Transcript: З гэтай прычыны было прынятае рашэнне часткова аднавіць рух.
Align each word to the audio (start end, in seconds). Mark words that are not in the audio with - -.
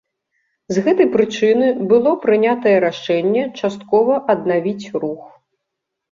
З 0.75 0.83
гэтай 0.85 1.07
прычыны 1.15 1.67
было 1.91 2.13
прынятае 2.23 2.73
рашэнне 2.85 3.43
часткова 3.61 4.17
аднавіць 4.35 4.89
рух. 5.05 5.29